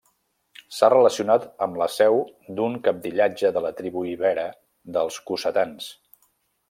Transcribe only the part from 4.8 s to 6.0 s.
dels cossetans.